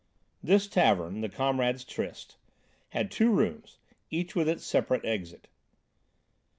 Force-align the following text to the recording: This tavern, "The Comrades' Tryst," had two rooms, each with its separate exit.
This 0.41 0.65
tavern, 0.67 1.21
"The 1.21 1.29
Comrades' 1.29 1.83
Tryst," 1.85 2.37
had 2.89 3.11
two 3.11 3.29
rooms, 3.31 3.77
each 4.09 4.35
with 4.35 4.49
its 4.49 4.65
separate 4.65 5.05
exit. 5.05 5.47